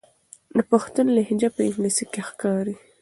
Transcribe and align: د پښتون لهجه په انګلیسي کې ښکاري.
د 0.55 0.57
پښتون 0.71 1.05
لهجه 1.17 1.49
په 1.55 1.61
انګلیسي 1.67 2.05
کې 2.11 2.21
ښکاري. 2.27 2.75